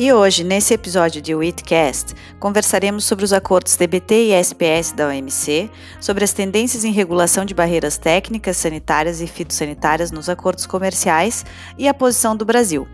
[0.00, 5.68] E hoje, nesse episódio de Witcast, conversaremos sobre os acordos TBT e SPS da OMC,
[6.00, 11.44] sobre as tendências em regulação de barreiras técnicas, sanitárias e fitossanitárias nos acordos comerciais
[11.76, 12.86] e a posição do Brasil.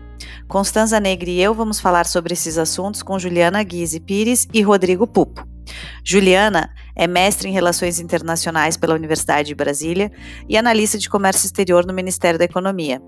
[0.47, 5.05] Constanza Negri e eu vamos falar sobre esses assuntos com Juliana Guise Pires e Rodrigo
[5.05, 5.47] Pupo.
[6.03, 10.11] Juliana é mestre em Relações Internacionais pela Universidade de Brasília
[10.49, 12.99] e analista de comércio exterior no Ministério da Economia.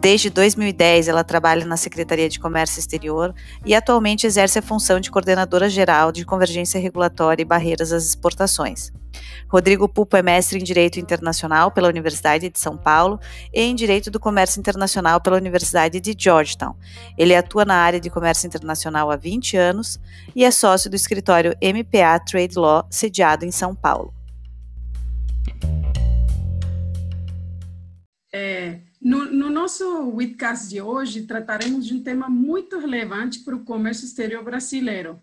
[0.00, 3.34] Desde 2010, ela trabalha na Secretaria de Comércio Exterior
[3.66, 8.90] e atualmente exerce a função de coordenadora geral de convergência regulatória e barreiras às exportações.
[9.46, 13.20] Rodrigo Pupo é mestre em Direito Internacional pela Universidade de São Paulo
[13.52, 16.74] e em Direito do Comércio Internacional pela Universidade de Georgetown.
[17.18, 20.00] Ele atua na área de comércio internacional há 20 anos
[20.34, 24.14] e é sócio do escritório MPA Trade Law, sediado em São Paulo.
[28.32, 33.64] É no, no nosso Witcast de hoje, trataremos de um tema muito relevante para o
[33.64, 35.18] comércio exterior brasileiro: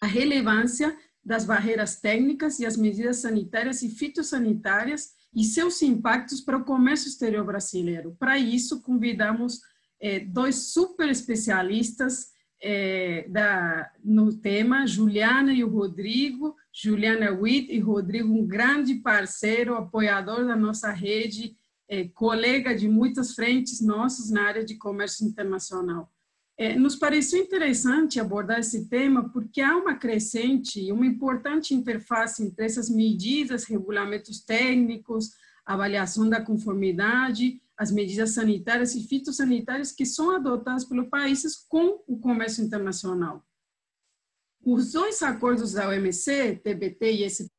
[0.00, 6.58] a relevância das barreiras técnicas e as medidas sanitárias e fitossanitárias e seus impactos para
[6.58, 8.16] o comércio exterior brasileiro.
[8.18, 9.60] Para isso, convidamos
[10.00, 16.56] é, dois super especialistas é, da, no tema, Juliana e o Rodrigo.
[16.72, 21.56] Juliana Witt e Rodrigo, um grande parceiro, apoiador da nossa rede
[21.90, 26.08] é, colega de muitas frentes nossos na área de comércio internacional.
[26.56, 32.44] É, nos pareceu interessante abordar esse tema porque há uma crescente e uma importante interface
[32.44, 35.30] entre essas medidas, regulamentos técnicos,
[35.66, 42.20] avaliação da conformidade, as medidas sanitárias e fitossanitárias que são adotadas pelos países com o
[42.20, 43.44] comércio internacional.
[44.62, 47.50] Os dois acordos da OMC, TBT e SP,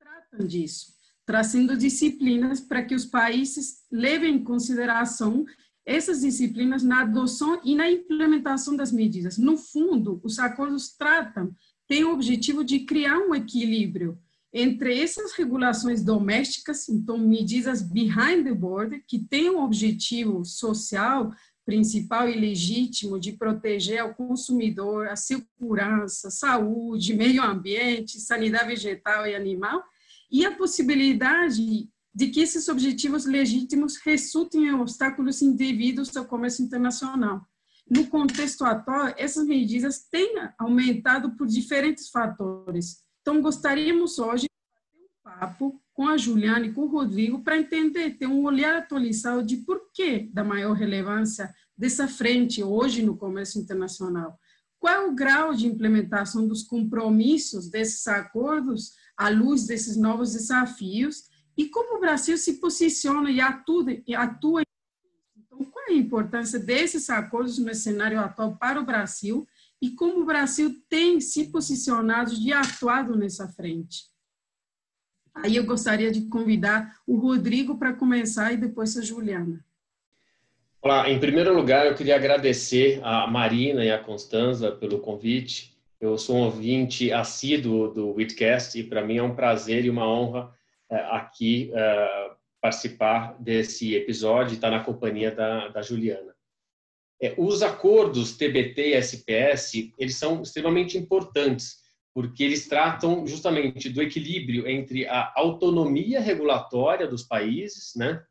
[0.00, 0.95] tratam disso
[1.26, 5.44] trazendo disciplinas para que os países levem em consideração
[5.84, 9.36] essas disciplinas na adoção e na implementação das medidas.
[9.36, 11.54] No fundo, os acordos tratam,
[11.86, 14.18] têm o objetivo de criar um equilíbrio
[14.52, 21.30] entre essas regulações domésticas, então medidas behind the border, que têm um objetivo social
[21.64, 29.34] principal e legítimo de proteger o consumidor, a segurança, saúde, meio ambiente, sanidade vegetal e
[29.34, 29.82] animal,
[30.30, 37.46] e a possibilidade de que esses objetivos legítimos resultem em obstáculos indevidos ao comércio internacional.
[37.88, 43.02] No contexto atual, essas medidas têm aumentado por diferentes fatores.
[43.20, 48.16] Então, gostaríamos hoje de um papo com a Juliana e com o Rodrigo para entender,
[48.16, 54.38] ter um olhar atualizado de porquê da maior relevância dessa frente hoje no comércio internacional.
[54.78, 61.28] Qual é o grau de implementação dos compromissos desses acordos à luz desses novos desafios
[61.56, 64.62] e como o Brasil se posiciona e atua, e atua.
[65.36, 69.46] Então, qual é a importância desses acordos no cenário atual para o Brasil
[69.80, 74.04] e como o Brasil tem se posicionado e atuado nessa frente?
[75.34, 79.64] Aí eu gostaria de convidar o Rodrigo para começar e depois a Juliana.
[80.80, 86.18] Olá, em primeiro lugar, eu queria agradecer a Marina e a Constanza pelo convite eu
[86.18, 90.52] sou um ouvinte assíduo do Witcast e para mim é um prazer e uma honra
[90.90, 96.34] uh, aqui uh, participar desse episódio e estar na companhia da, da Juliana.
[97.20, 101.78] É, os acordos TBT e SPS, eles são extremamente importantes,
[102.14, 108.22] porque eles tratam justamente do equilíbrio entre a autonomia regulatória dos países, né,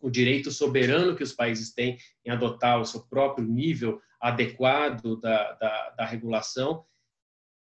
[0.00, 5.52] o direito soberano que os países têm em adotar o seu próprio nível adequado da,
[5.54, 6.84] da, da regulação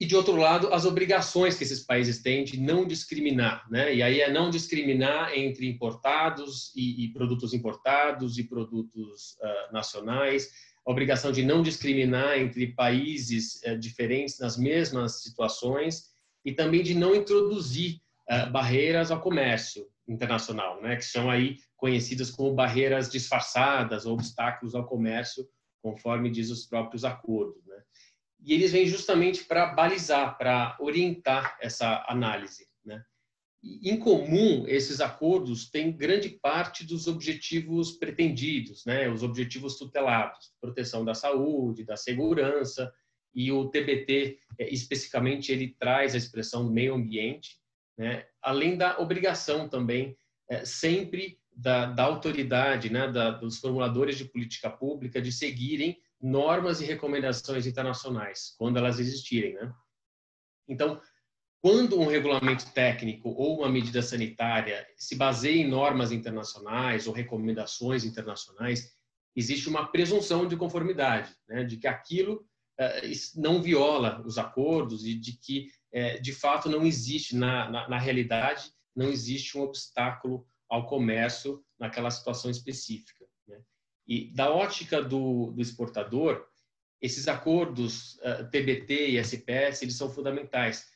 [0.00, 3.94] e de outro lado as obrigações que esses países têm de não discriminar, né?
[3.94, 10.50] E aí é não discriminar entre importados e, e produtos importados e produtos uh, nacionais,
[10.84, 16.12] a obrigação de não discriminar entre países uh, diferentes nas mesmas situações
[16.44, 20.96] e também de não introduzir uh, barreiras ao comércio internacional, né?
[20.96, 25.48] Que são aí conhecidas como barreiras disfarçadas ou obstáculos ao comércio,
[25.80, 27.63] conforme diz os próprios acordos?
[28.44, 32.66] E eles vêm justamente para balizar, para orientar essa análise.
[33.82, 39.08] em comum, esses acordos têm grande parte dos objetivos pretendidos, né?
[39.08, 42.92] os objetivos tutelados, proteção da saúde, da segurança,
[43.34, 47.56] e o TBT, é, especificamente, ele traz a expressão do meio ambiente,
[47.96, 48.26] né?
[48.42, 50.14] além da obrigação também,
[50.50, 53.10] é, sempre da, da autoridade, né?
[53.10, 59.52] da, dos formuladores de política pública, de seguirem normas e recomendações internacionais, quando elas existirem.
[59.52, 59.70] Né?
[60.66, 60.98] Então,
[61.60, 68.06] quando um regulamento técnico ou uma medida sanitária se baseia em normas internacionais ou recomendações
[68.06, 68.96] internacionais,
[69.36, 72.46] existe uma presunção de conformidade, né, de que aquilo
[72.80, 77.88] uh, não viola os acordos e de que, uh, de fato, não existe, na, na,
[77.88, 83.23] na, realidade, não existe um obstáculo ao comércio naquela situação específica.
[84.06, 86.46] E da ótica do, do exportador,
[87.00, 90.86] esses acordos uh, eh, TBT e SPS eles são fundamentais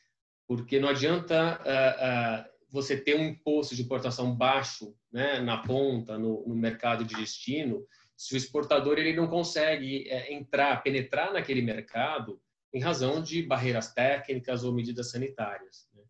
[0.47, 6.19] porque não adianta uh, uh, você ter um imposto de importação baixo né, na ponta,
[6.19, 12.41] no, no, mercado de destino, se o exportador ele não consegue entrar, penetrar naquele mercado
[12.73, 15.89] em razão de barreiras técnicas ou medidas sanitárias.
[15.95, 16.03] Né?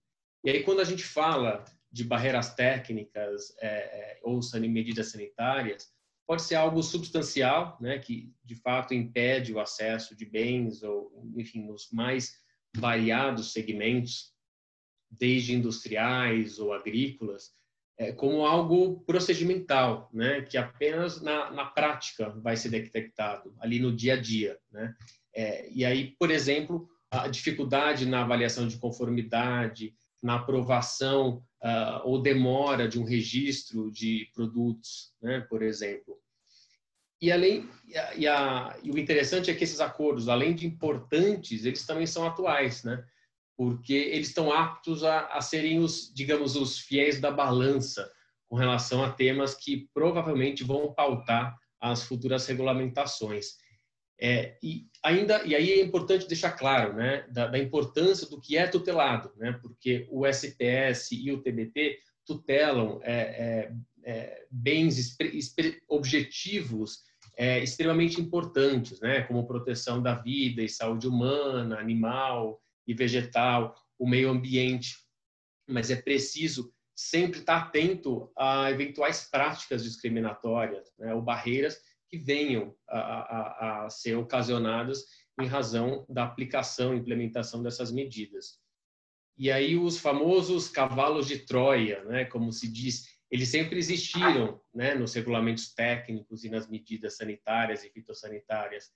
[0.44, 5.92] E aí, quando a gente fala de barreiras técnicas é, ou medidas sanitárias,
[6.28, 11.66] pode ser algo substancial, né, que de fato impede o acesso de bens ou, enfim,
[11.66, 12.34] nos mais
[12.76, 14.34] variados segmentos,
[15.10, 17.50] desde industriais ou agrícolas,
[17.96, 23.96] é, como algo procedimental, né, que apenas na, na prática vai ser detectado, ali no
[23.96, 24.58] dia a dia.
[24.70, 24.94] Né?
[25.34, 32.20] É, e aí, por exemplo, a dificuldade na avaliação de conformidade, na aprovação uh, ou
[32.20, 36.18] demora de um registro de produtos, né, por exemplo.
[37.20, 37.68] E além
[38.16, 42.26] e, a, e, o interessante é que esses acordos, além de importantes, eles também são
[42.26, 43.04] atuais, né?
[43.56, 48.08] Porque eles estão aptos a, a serem os, digamos, os fiéis da balança
[48.48, 53.56] com relação a temas que provavelmente vão pautar as futuras regulamentações.
[54.20, 58.56] É, e ainda e aí é importante deixar claro, né, da, da importância do que
[58.56, 59.52] é tutelado, né?
[59.62, 63.72] Porque o SPS e o TBT tutelam é, é,
[64.04, 65.16] é bens
[65.88, 67.04] objetivos
[67.38, 74.08] é, extremamente importantes, né, como proteção da vida e saúde humana, animal e vegetal, o
[74.08, 74.96] meio ambiente.
[75.68, 81.78] Mas é preciso sempre estar atento a eventuais práticas discriminatórias né, ou barreiras
[82.08, 85.04] que venham a, a, a ser ocasionadas
[85.40, 88.58] em razão da aplicação implementação dessas medidas.
[89.36, 94.94] E aí os famosos cavalos de Troia, né, como se diz, eles sempre existiram né,
[94.94, 98.90] nos regulamentos técnicos e nas medidas sanitárias e fitossanitárias.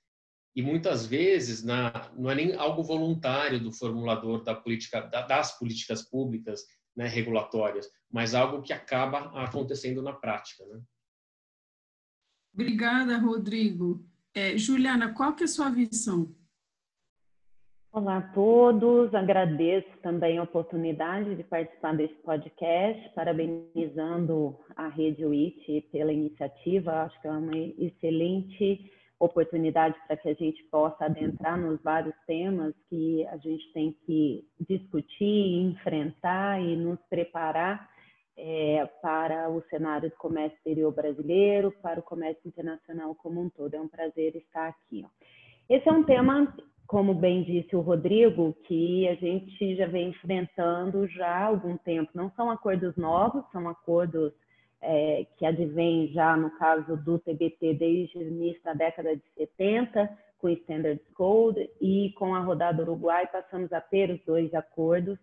[0.54, 6.02] E muitas vezes na, não é nem algo voluntário do formulador da política, das políticas
[6.02, 6.64] públicas
[6.96, 10.64] né, regulatórias, mas algo que acaba acontecendo na prática.
[10.66, 10.80] Né?
[12.54, 14.04] Obrigada, Rodrigo.
[14.34, 16.34] É, Juliana, qual que é a sua visão?
[17.90, 25.88] Olá a todos, agradeço também a oportunidade de participar desse podcast, parabenizando a Rede WIT
[25.92, 28.90] pela iniciativa, acho que é uma excelente
[29.20, 34.48] oportunidade para que a gente possa adentrar nos vários temas que a gente tem que
[34.66, 37.91] discutir, enfrentar e nos preparar
[38.36, 43.74] é, para o cenário do comércio exterior brasileiro, para o comércio internacional como um todo.
[43.74, 45.04] É um prazer estar aqui.
[45.68, 46.54] Esse é um tema
[46.92, 52.10] como bem disse o Rodrigo, que a gente já vem enfrentando já há algum tempo.
[52.14, 54.30] Não são acordos novos, são acordos
[54.82, 60.06] é, que advêm já, no caso do TBT, desde o início da década de 70,
[60.38, 65.18] com o Standards Code, e com a rodada Uruguai passamos a ter os dois acordos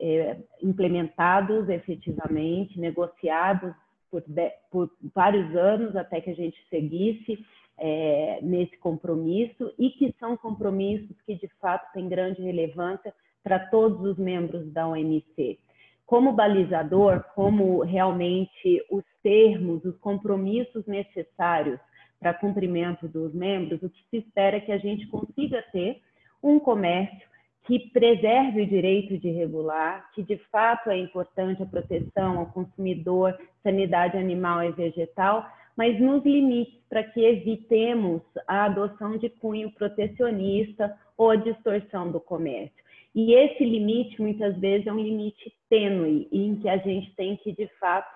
[0.00, 3.74] é, implementados efetivamente, negociados
[4.10, 4.22] por,
[4.70, 7.44] por vários anos até que a gente seguisse
[7.78, 13.12] é, nesse compromisso e que são compromissos que, de fato, têm grande relevância
[13.42, 15.58] para todos os membros da OMC.
[16.06, 21.78] Como balizador, como realmente os termos, os compromissos necessários
[22.18, 26.00] para cumprimento dos membros, o que se espera é que a gente consiga ter
[26.42, 27.28] um comércio
[27.68, 33.38] que preserve o direito de regular, que de fato é importante a proteção ao consumidor,
[33.62, 35.46] sanidade animal e vegetal,
[35.76, 42.18] mas nos limites para que evitemos a adoção de cunho protecionista ou a distorção do
[42.18, 42.82] comércio.
[43.14, 47.52] E esse limite, muitas vezes, é um limite tênue, em que a gente tem que,
[47.52, 48.08] de fato,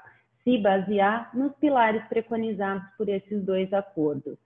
[0.43, 4.39] se basear nos pilares preconizados por esses dois acordos.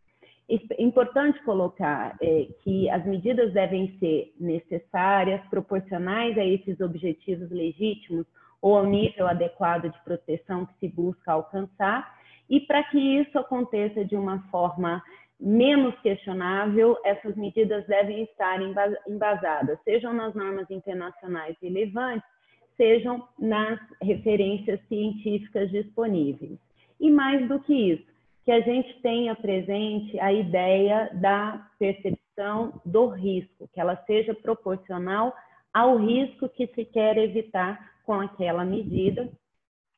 [0.48, 8.26] É importante colocar é, que as medidas devem ser necessárias, proporcionais a esses objetivos legítimos,
[8.62, 12.16] ou ao nível adequado de proteção que se busca alcançar.
[12.48, 15.02] E para que isso aconteça de uma forma
[15.38, 18.58] menos questionável, essas medidas devem estar
[19.06, 22.28] embasadas, sejam nas normas internacionais relevantes,
[22.76, 26.58] sejam nas referências científicas disponíveis.
[27.00, 28.15] E mais do que isso,
[28.46, 35.34] que a gente tenha presente a ideia da percepção do risco, que ela seja proporcional
[35.74, 39.28] ao risco que se quer evitar com aquela medida.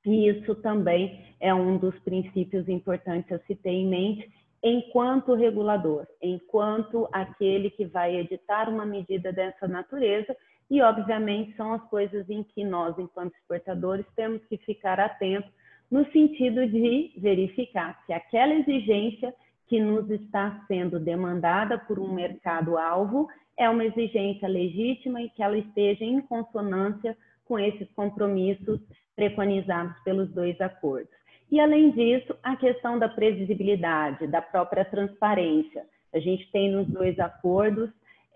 [0.07, 4.33] E isso também é um dos princípios importantes a se ter em mente
[4.65, 10.35] enquanto regulador, enquanto aquele que vai editar uma medida dessa natureza,
[10.71, 15.51] e obviamente são as coisas em que nós, enquanto exportadores, temos que ficar atentos
[15.91, 19.35] no sentido de verificar se aquela exigência
[19.67, 25.59] que nos está sendo demandada por um mercado-alvo é uma exigência legítima e que ela
[25.59, 28.81] esteja em consonância com esses compromissos
[29.17, 31.11] preconizados pelos dois acordos.
[31.51, 35.85] E, além disso, a questão da previsibilidade, da própria transparência.
[36.13, 37.91] A gente tem nos dois acordos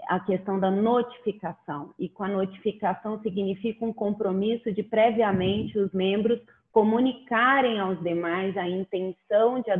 [0.08, 6.40] a questão da notificação, e com a notificação significa um compromisso de previamente os membros
[6.72, 9.70] comunicarem aos demais a intenção de,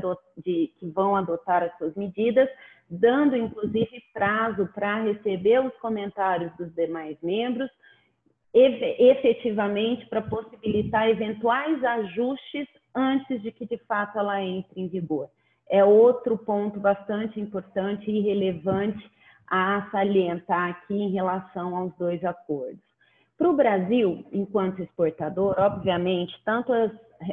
[0.43, 2.49] de que vão adotar as suas medidas,
[2.89, 7.71] dando inclusive prazo para receber os comentários dos demais membros,
[8.55, 15.31] efetivamente para possibilitar eventuais ajustes antes de que de fato ela entre em vigor.
[15.71, 19.11] É outro ponto bastante importante e relevante
[19.49, 22.92] a salientar aqui em relação aos dois acordos.
[23.43, 26.93] Para o Brasil, enquanto exportador, obviamente, tanto as,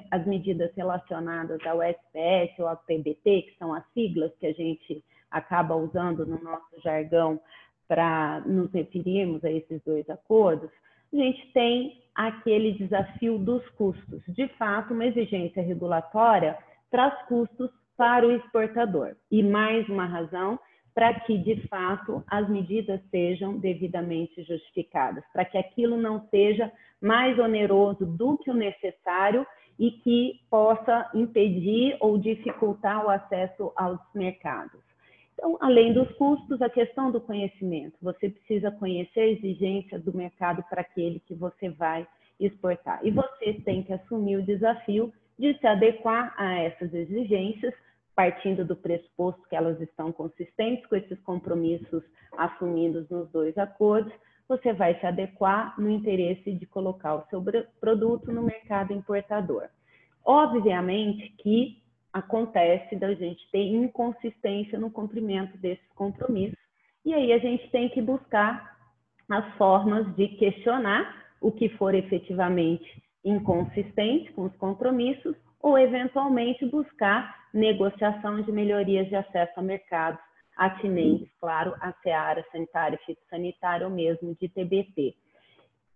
[0.09, 5.05] as medidas relacionadas ao SPS ou ao PBT, que são as siglas que a gente
[5.29, 7.39] acaba usando no nosso jargão
[7.87, 10.71] para nos referirmos a esses dois acordos,
[11.13, 14.23] a gente tem aquele desafio dos custos.
[14.29, 16.57] De fato, uma exigência regulatória
[16.89, 19.15] traz custos para o exportador.
[19.29, 20.59] E mais uma razão
[20.93, 27.37] para que, de fato, as medidas sejam devidamente justificadas, para que aquilo não seja mais
[27.39, 29.45] oneroso do que o necessário
[29.77, 34.81] e que possa impedir ou dificultar o acesso aos mercados.
[35.33, 37.95] Então, além dos custos, a questão do conhecimento.
[38.01, 42.05] Você precisa conhecer a exigência do mercado para aquele que você vai
[42.37, 42.99] exportar.
[43.03, 47.73] E você tem que assumir o desafio de se adequar a essas exigências
[48.19, 52.03] partindo do pressuposto que elas estão consistentes com esses compromissos
[52.37, 54.11] assumidos nos dois acordos,
[54.45, 57.41] você vai se adequar no interesse de colocar o seu
[57.79, 59.69] produto no mercado importador.
[60.25, 66.59] Obviamente que acontece da gente ter inconsistência no cumprimento desses compromissos,
[67.05, 68.77] e aí a gente tem que buscar
[69.29, 77.47] as formas de questionar o que for efetivamente inconsistente com os compromissos ou eventualmente buscar
[77.53, 80.21] negociação de melhorias de acesso a mercados
[80.55, 85.15] atinentes, claro, à seara sanitária e fitossanitária ou mesmo de TBT.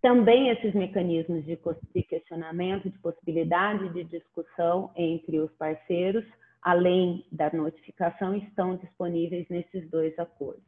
[0.01, 6.25] Também esses mecanismos de questionamento, de possibilidade de discussão entre os parceiros,
[6.62, 10.63] além da notificação, estão disponíveis nesses dois acordos.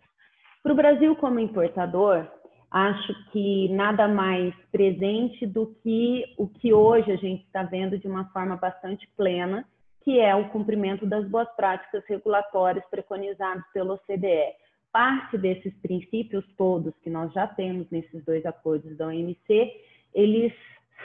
[0.62, 2.28] Para o Brasil, como importador,
[2.76, 8.06] acho que nada mais presente do que o que hoje a gente está vendo de
[8.06, 9.66] uma forma bastante plena,
[10.04, 14.52] que é o cumprimento das boas práticas regulatórias preconizadas pelo OCDE.
[14.92, 19.72] Parte desses princípios todos que nós já temos nesses dois acordos da OMC,
[20.14, 20.52] eles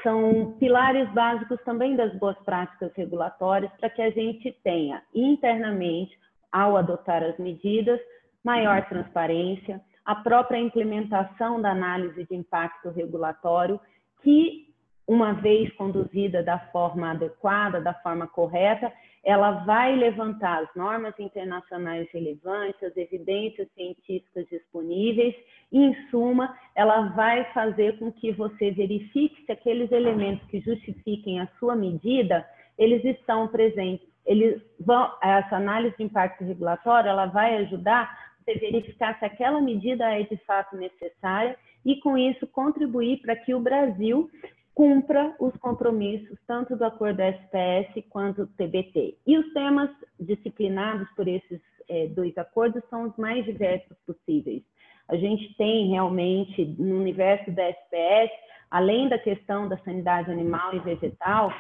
[0.03, 6.19] são pilares básicos também das boas práticas regulatórias para que a gente tenha internamente,
[6.51, 8.01] ao adotar as medidas,
[8.43, 9.81] maior transparência,
[10.11, 13.79] a própria implementação da análise de impacto regulatório,
[14.23, 14.67] que,
[15.07, 22.11] uma vez conduzida da forma adequada, da forma correta, ela vai levantar as normas internacionais
[22.13, 25.33] relevantes, as evidências científicas disponíveis,
[25.71, 31.39] e, em suma, ela vai fazer com que você verifique se aqueles elementos que justifiquem
[31.39, 32.45] a sua medida,
[32.77, 34.09] eles estão presentes.
[34.27, 40.05] Eles vão, essa análise de impacto regulatório, ela vai ajudar você verificar se aquela medida
[40.11, 44.31] é de fato necessária e, com isso, contribuir para que o Brasil
[44.75, 49.17] cumpra os compromissos tanto do acordo SPS quanto do TBT.
[49.27, 54.63] E os temas disciplinados por esses é, dois acordos são os mais diversos possíveis.
[55.09, 58.31] A gente tem realmente no universo da SPS,
[58.71, 61.53] além da questão da sanidade animal e vegetal,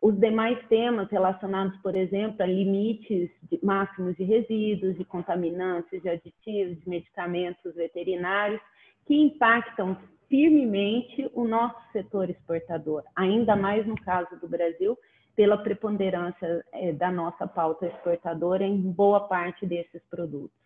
[0.00, 6.08] os demais temas relacionados, por exemplo, a limites de, máximos de resíduos, de contaminantes, de
[6.08, 8.60] aditivos, de medicamentos veterinários,
[9.06, 9.96] que impactam
[10.28, 14.96] firmemente o nosso setor exportador, ainda mais no caso do Brasil,
[15.34, 20.56] pela preponderância é, da nossa pauta exportadora em boa parte desses produtos.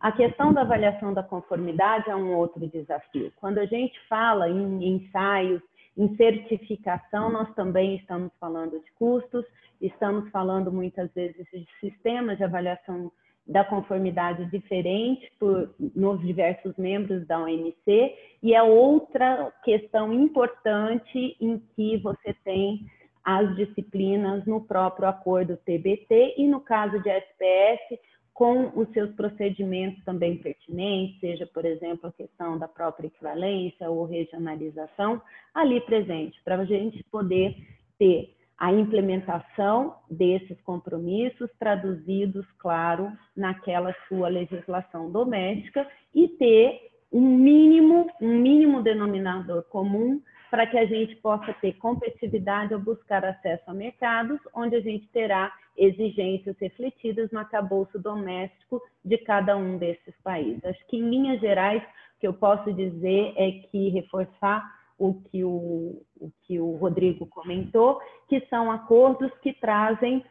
[0.00, 3.32] A questão da avaliação da conformidade é um outro desafio.
[3.36, 5.62] Quando a gente fala em ensaios,
[5.96, 9.44] em certificação, nós também estamos falando de custos,
[9.80, 13.12] estamos falando muitas vezes de sistemas de avaliação
[13.46, 21.58] da conformidade diferentes por, nos diversos membros da OMC, e é outra questão importante em
[21.74, 22.86] que você tem
[23.24, 28.00] as disciplinas no próprio acordo TBT e no caso de SPS,
[28.42, 34.04] com os seus procedimentos também pertinentes, seja, por exemplo, a questão da própria equivalência ou
[34.04, 35.22] regionalização,
[35.54, 37.54] ali presente, para a gente poder
[38.00, 46.80] ter a implementação desses compromissos traduzidos, claro, naquela sua legislação doméstica e ter
[47.12, 50.20] um mínimo, um mínimo denominador comum
[50.52, 55.08] para que a gente possa ter competitividade ao buscar acesso a mercados, onde a gente
[55.08, 60.62] terá exigências refletidas no acabouço doméstico de cada um desses países.
[60.62, 64.62] Acho que, em linhas gerais, o que eu posso dizer é que reforçar
[64.98, 70.22] o que o, o que o Rodrigo comentou, que são acordos que trazem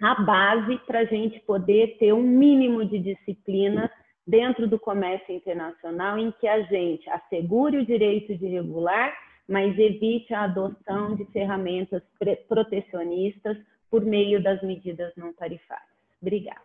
[0.00, 3.92] a base para a gente poder ter um mínimo de disciplina
[4.26, 9.14] dentro do comércio internacional em que a gente assegure o direito de regular,
[9.48, 12.02] mas evite a adoção de ferramentas
[12.48, 13.56] protecionistas
[13.88, 15.86] por meio das medidas não tarifárias.
[16.20, 16.60] Obrigada.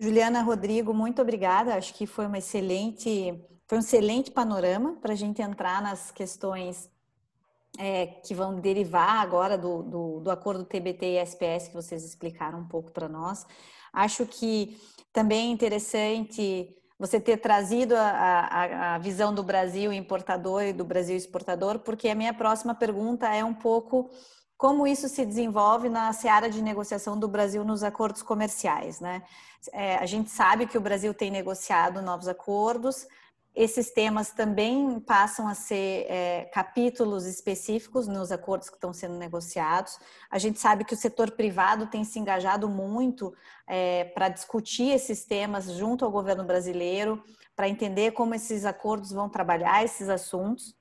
[0.00, 1.74] Juliana Rodrigo, muito obrigada.
[1.74, 3.34] Acho que foi uma excelente,
[3.66, 6.90] foi um excelente panorama para a gente entrar nas questões
[7.76, 12.60] é, que vão derivar agora do, do, do, acordo TBT e SPS que vocês explicaram
[12.60, 13.46] um pouco para nós.
[13.92, 14.80] Acho que
[15.12, 20.84] também é interessante você ter trazido a, a, a, visão do Brasil importador e do
[20.84, 24.10] Brasil exportador, porque a minha próxima pergunta é um pouco
[24.56, 29.22] como isso se desenvolve na seara de negociação do Brasil nos acordos comerciais, né?
[29.72, 33.06] É, a gente sabe que o Brasil tem negociado novos acordos,
[33.58, 39.98] esses temas também passam a ser é, capítulos específicos nos acordos que estão sendo negociados.
[40.30, 43.34] A gente sabe que o setor privado tem se engajado muito
[43.66, 47.20] é, para discutir esses temas junto ao governo brasileiro,
[47.56, 50.77] para entender como esses acordos vão trabalhar esses assuntos.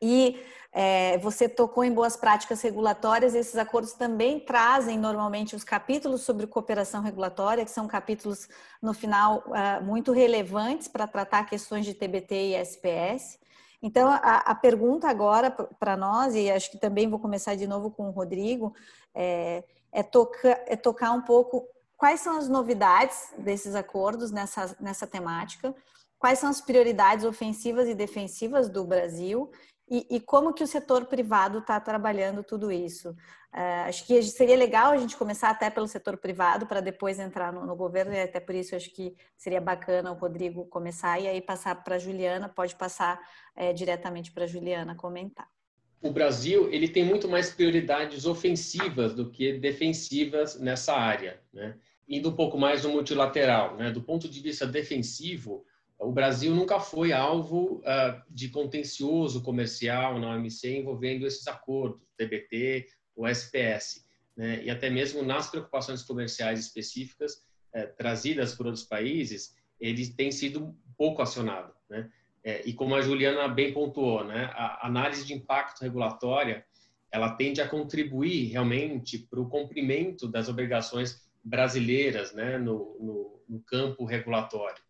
[0.00, 0.40] E
[0.72, 6.46] é, você tocou em boas práticas regulatórias, esses acordos também trazem normalmente os capítulos sobre
[6.46, 8.46] cooperação regulatória, que são capítulos,
[8.82, 13.38] no final, uh, muito relevantes para tratar questões de TBT e SPS.
[13.80, 17.90] Então, a, a pergunta agora para nós, e acho que também vou começar de novo
[17.90, 18.74] com o Rodrigo,
[19.14, 25.06] é, é, toca, é tocar um pouco quais são as novidades desses acordos nessa, nessa
[25.06, 25.74] temática,
[26.18, 29.50] quais são as prioridades ofensivas e defensivas do Brasil
[29.88, 33.10] e, e, como que o setor privado está trabalhando tudo isso?
[33.54, 37.52] Uh, acho que seria legal a gente começar até pelo setor privado para depois entrar
[37.52, 41.28] no, no, governo e até por isso acho que seria bacana o Rodrigo começar e
[41.28, 43.18] aí passar para a Juliana, pode passar
[43.54, 45.48] é, diretamente para a Juliana comentar.
[46.02, 51.76] O Brasil ele tem muito mais prioridades ofensivas do que defensivas nessa área, né?
[52.08, 53.76] indo um pouco mais no multilateral.
[53.76, 53.90] Né?
[53.90, 55.64] Do ponto de vista defensivo,
[55.98, 62.86] o Brasil nunca foi alvo uh, de contencioso comercial na OMC envolvendo esses acordos, TBT,
[63.14, 64.04] o SPS,
[64.36, 64.62] né?
[64.62, 70.76] e até mesmo nas preocupações comerciais específicas uh, trazidas por outros países, ele tem sido
[70.98, 71.72] pouco acionado.
[71.88, 72.10] Né?
[72.44, 74.50] É, e como a Juliana bem pontuou, né?
[74.52, 76.64] a análise de impacto regulatória
[77.10, 82.58] ela tende a contribuir realmente para o cumprimento das obrigações brasileiras né?
[82.58, 84.85] no, no, no campo regulatório.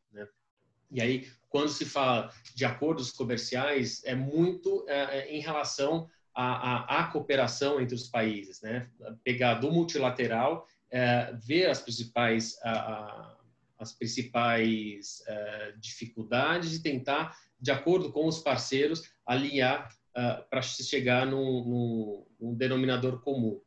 [0.91, 6.45] E aí, quando se fala de acordos comerciais, é muito é, é, em relação à,
[6.45, 8.91] à, à, cooperação entre os países, né?
[9.25, 13.37] Pegar do multilateral, é, ver as principais, a,
[13.79, 20.85] as principais é, dificuldades e tentar, de acordo com os parceiros, alinhar é, para se
[20.85, 23.61] chegar num, num, num denominador comum.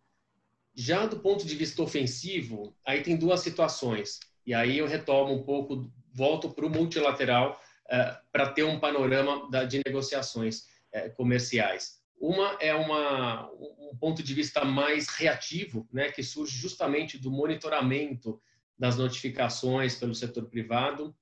[0.75, 4.19] Já do ponto de vista ofensivo, aí tem duas situações.
[4.45, 9.49] E aí eu retomo um pouco volto para o multilateral uh, para ter um panorama
[9.49, 11.97] da, de negociações uh, comerciais.
[12.19, 18.41] Uma é uma, um ponto de vista mais reativo, né, que surge justamente do monitoramento
[18.77, 21.15] das notificações pelo setor privado,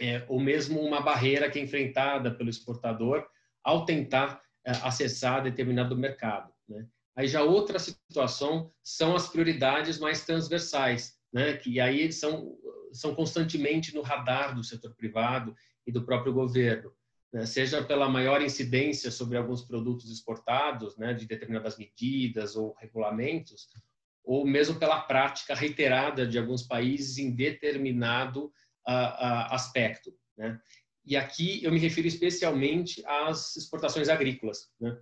[0.00, 3.26] é, ou mesmo uma barreira que é enfrentada pelo exportador
[3.64, 6.52] ao tentar é, acessar determinado mercado.
[6.68, 6.86] Né?
[7.16, 11.54] Aí já outra situação são as prioridades mais transversais, né?
[11.54, 12.56] que aí são
[12.92, 15.54] são constantemente no radar do setor privado
[15.86, 16.92] e do próprio governo,
[17.32, 17.46] né?
[17.46, 23.68] seja pela maior incidência sobre alguns produtos exportados, né, de determinadas medidas ou regulamentos,
[24.24, 28.46] ou mesmo pela prática reiterada de alguns países em determinado
[28.86, 30.12] uh, uh, aspecto.
[30.36, 30.60] Né?
[31.04, 34.70] E aqui eu me refiro especialmente às exportações agrícolas.
[34.78, 34.98] Né?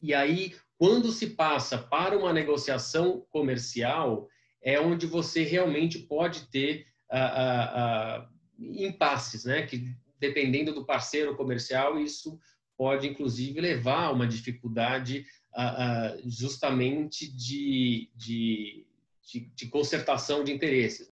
[0.00, 4.28] E aí, quando se passa para uma negociação comercial,
[4.62, 9.66] é onde você realmente pode ter uh, uh, impasses, né?
[9.66, 12.38] Que dependendo do parceiro comercial, isso
[12.76, 18.86] pode inclusive levar a uma dificuldade uh, justamente de, de,
[19.22, 21.10] de, de, concertação de interesses.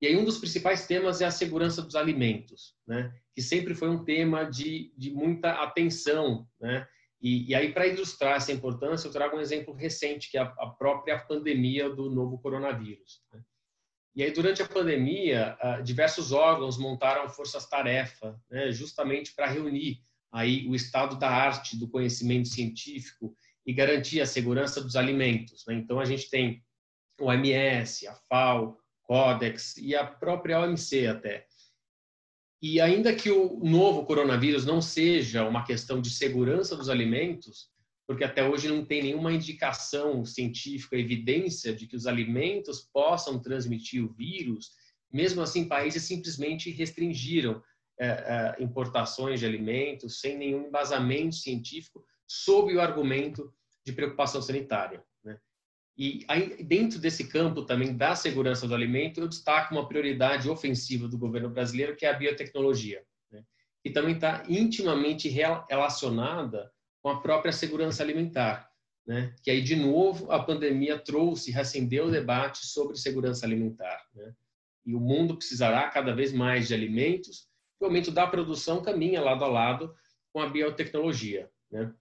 [0.00, 3.14] E aí um dos principais temas é a segurança dos alimentos, né?
[3.34, 6.86] Que sempre foi um tema de, de muita atenção, né?
[7.22, 10.52] E, e aí, para ilustrar essa importância, eu trago um exemplo recente, que é a,
[10.58, 13.22] a própria pandemia do novo coronavírus.
[13.32, 13.40] Né?
[14.14, 20.74] E aí, durante a pandemia, diversos órgãos montaram forças-tarefa, né, justamente para reunir aí o
[20.74, 23.34] estado da arte do conhecimento científico
[23.66, 25.64] e garantir a segurança dos alimentos.
[25.66, 25.74] Né?
[25.74, 26.62] Então, a gente tem
[27.18, 31.46] o OMS, a FAO, Codex e a própria OMC até.
[32.60, 37.71] E ainda que o novo coronavírus não seja uma questão de segurança dos alimentos,
[38.12, 44.04] porque até hoje não tem nenhuma indicação científica, evidência de que os alimentos possam transmitir
[44.04, 44.72] o vírus,
[45.10, 47.62] mesmo assim, países simplesmente restringiram
[47.98, 53.50] é, é, importações de alimentos sem nenhum embasamento científico, sob o argumento
[53.82, 55.02] de preocupação sanitária.
[55.96, 61.08] E aí, dentro desse campo também da segurança do alimento, eu destaco uma prioridade ofensiva
[61.08, 63.42] do governo brasileiro, que é a biotecnologia, né?
[63.82, 66.71] que também está intimamente relacionada
[67.02, 68.70] com a própria segurança alimentar.
[69.06, 69.34] Né?
[69.42, 74.06] Que aí, de novo, a pandemia trouxe, reacendeu o debate sobre segurança alimentar.
[74.14, 74.32] Né?
[74.86, 77.48] E o mundo precisará cada vez mais de alimentos,
[77.80, 79.94] o aumento da produção caminha lado a lado
[80.32, 81.50] com a biotecnologia.
[81.70, 81.92] Né?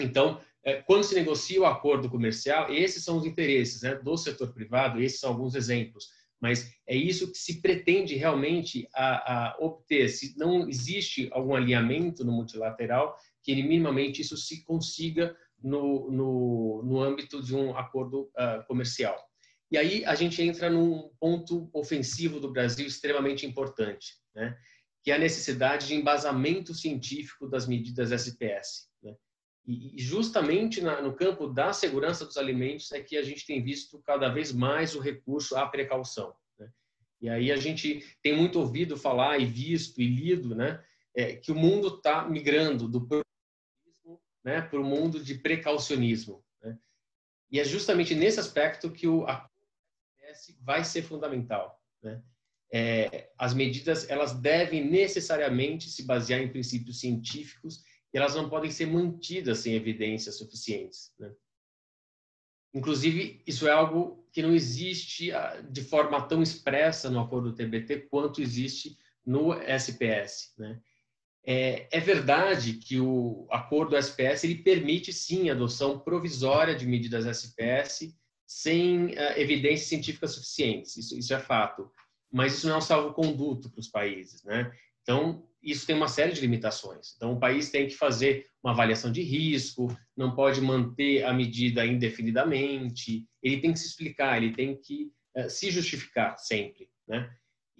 [0.00, 4.52] Então, é, quando se negocia o acordo comercial, esses são os interesses né, do setor
[4.52, 6.08] privado, esses são alguns exemplos,
[6.40, 10.08] mas é isso que se pretende realmente a, a obter.
[10.08, 17.02] Se não existe algum alinhamento no multilateral, que minimamente isso se consiga no, no, no
[17.02, 19.16] âmbito de um acordo uh, comercial.
[19.70, 24.56] E aí a gente entra num ponto ofensivo do Brasil extremamente importante, né?
[25.02, 28.90] que é a necessidade de embasamento científico das medidas SPS.
[29.66, 34.28] E justamente no campo da segurança dos alimentos é que a gente tem visto cada
[34.28, 36.34] vez mais o recurso à precaução.
[36.58, 36.68] Né?
[37.20, 40.82] E aí a gente tem muito ouvido falar e visto e lido né,
[41.14, 43.06] é, que o mundo está migrando do
[44.44, 46.44] né, para o mundo de precaucionismo.
[46.62, 46.78] Né?
[47.50, 49.48] E é justamente nesse aspecto que o a
[50.60, 51.80] vai ser fundamental.
[52.02, 52.22] Né?
[52.72, 58.70] É, as medidas elas devem necessariamente se basear em princípios científicos e elas não podem
[58.70, 61.12] ser mantidas sem evidências suficientes.
[61.18, 61.32] Né?
[62.72, 68.08] Inclusive, isso é algo que não existe ah, de forma tão expressa no acordo TBT
[68.08, 70.54] quanto existe no SPS.
[70.56, 70.80] Né?
[71.44, 77.24] É, é, verdade que o acordo SPS ele permite sim a adoção provisória de medidas
[77.24, 78.14] SPS
[78.46, 81.90] sem uh, evidências científicas suficientes, isso, isso é fato.
[82.32, 84.44] Mas isso não é um salvo-conduto para os países.
[84.44, 84.70] Né?
[85.02, 87.14] Então, isso tem uma série de limitações.
[87.16, 91.86] Então, o país tem que fazer uma avaliação de risco, não pode manter a medida
[91.86, 97.30] indefinidamente, ele tem que se explicar, ele tem que uh, se justificar sempre, né?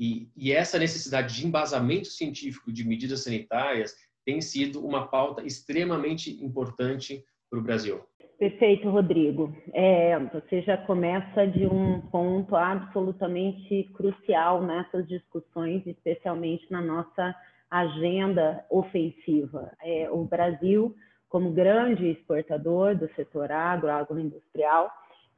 [0.01, 6.43] E, e, essa necessidade de embasamento científico de medidas sanitárias tem sido uma pauta extremamente
[6.43, 8.01] importante para o Brasil.
[8.39, 9.55] Perfeito, Rodrigo.
[9.75, 17.37] É, você já começa de um ponto absolutamente crucial nessas discussões, especialmente na nossa
[17.71, 19.71] agenda ofensiva.
[19.83, 20.97] É, o Brasil,
[21.29, 24.91] como grande exportador do setor agro, agroindustrial,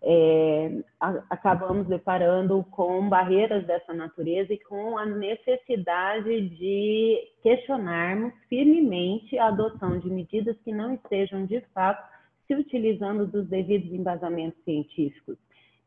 [0.05, 9.39] é, a, acabamos deparando com barreiras dessa natureza e com a necessidade de questionarmos firmemente
[9.39, 12.03] a adoção de medidas que não estejam, de fato,
[12.47, 15.39] se utilizando dos devidos embasamentos científicos.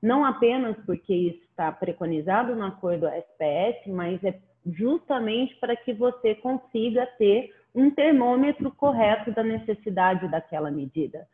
[0.01, 6.35] Não apenas porque isso está preconizado no acordo SPS, mas é justamente para que você
[6.35, 11.27] consiga ter um termômetro correto da necessidade daquela medida.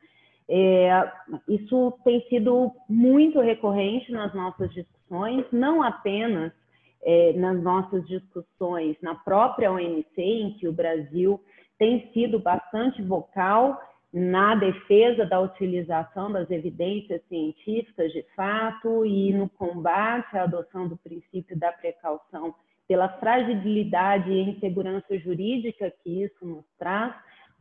[0.49, 1.11] É,
[1.47, 6.51] isso tem sido muito recorrente nas nossas discussões, não apenas
[7.03, 11.41] é, nas nossas discussões na própria OMC, em que o Brasil
[11.77, 13.81] tem sido bastante vocal
[14.13, 20.97] na defesa da utilização das evidências científicas de fato e no combate à adoção do
[20.97, 22.53] princípio da precaução
[22.87, 27.15] pela fragilidade e insegurança jurídica que isso nos traz.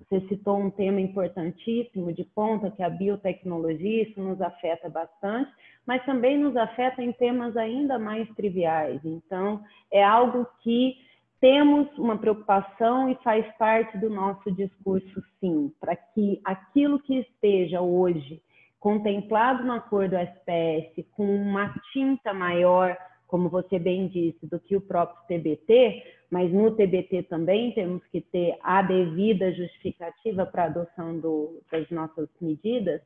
[0.09, 5.51] Você citou um tema importantíssimo de ponta, que é a biotecnologia, isso nos afeta bastante,
[5.87, 9.01] mas também nos afeta em temas ainda mais triviais.
[9.05, 10.97] Então, é algo que
[11.41, 17.81] temos uma preocupação e faz parte do nosso discurso, sim, para que aquilo que esteja
[17.81, 18.43] hoje
[18.79, 24.81] contemplado no acordo SPS com uma tinta maior, como você bem disse, do que o
[24.81, 31.19] próprio TBT, mas no TBT também temos que ter a devida justificativa para a adoção
[31.19, 33.01] do, das nossas medidas,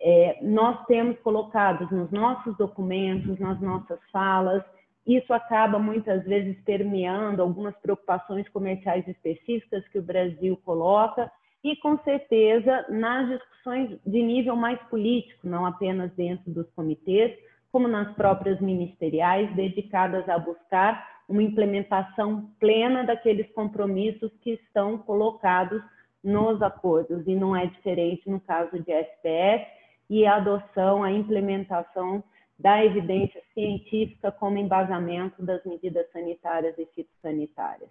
[0.00, 4.62] é, nós temos colocados nos nossos documentos, nas nossas falas,
[5.06, 11.30] isso acaba muitas vezes permeando algumas preocupações comerciais específicas que o Brasil coloca
[11.62, 17.36] e, com certeza, nas discussões de nível mais político, não apenas dentro dos comitês,
[17.70, 25.82] como nas próprias ministeriais, dedicadas a buscar uma implementação plena daqueles compromissos que estão colocados
[26.22, 29.66] nos acordos, e não é diferente no caso de SPS
[30.08, 32.22] e a adoção, a implementação
[32.58, 37.90] da evidência científica como embasamento das medidas sanitárias e fitossanitárias.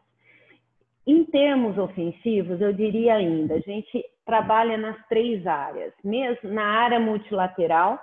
[1.05, 5.93] Em termos ofensivos, eu diria ainda, a gente trabalha nas três áreas.
[6.03, 7.99] Mesmo na área multilateral,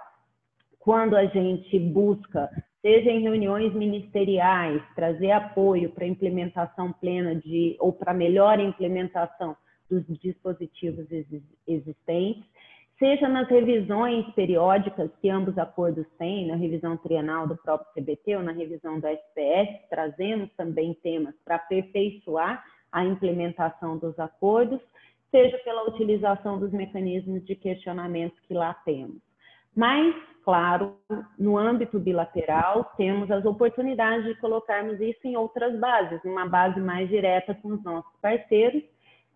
[0.79, 2.51] quando a gente busca,
[2.83, 9.57] seja em reuniões ministeriais, trazer apoio para a implementação plena de, ou para melhor implementação
[9.91, 11.07] dos dispositivos
[11.67, 12.45] existentes,
[12.99, 18.43] seja nas revisões periódicas que ambos acordos têm, na revisão trienal do próprio CBT ou
[18.43, 22.63] na revisão do SPS, trazemos também temas para aperfeiçoar
[22.93, 24.81] a implementação dos acordos,
[25.31, 29.30] seja pela utilização dos mecanismos de questionamento que lá temos.
[29.77, 30.97] Mas, claro,
[31.39, 37.09] no âmbito bilateral, temos as oportunidades de colocarmos isso em outras bases, uma base mais
[37.09, 38.83] direta com os nossos parceiros,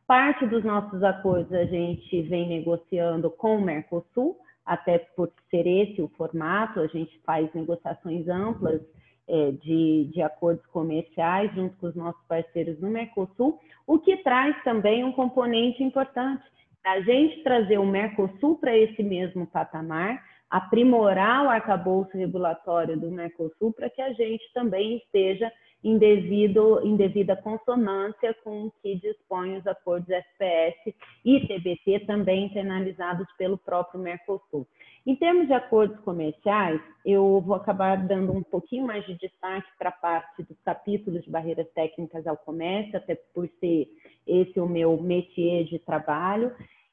[0.07, 6.03] Parte dos nossos acordos a gente vem negociando com o Mercosul, até por ser esse
[6.03, 8.83] o formato, a gente faz negociações amplas
[9.27, 14.55] é, de, de acordos comerciais junto com os nossos parceiros no Mercosul, o que traz
[14.63, 16.45] também um componente importante,
[16.85, 23.73] a gente trazer o Mercosul para esse mesmo patamar, aprimorar o arcabouço regulatório do Mercosul
[23.73, 25.51] para que a gente também esteja
[25.83, 30.95] em, devido, em devida consonância com o que dispõem os acordos SPS
[31.25, 34.67] e TBT, também internalizados pelo próprio Mercosul.
[35.07, 39.91] Em termos de acordos comerciais, eu vou acabar dando um pouquinho mais de destaque para
[39.91, 43.87] a parte dos capítulos de barreiras técnicas ao comércio, até por ser
[44.27, 46.51] esse o meu métier de trabalho.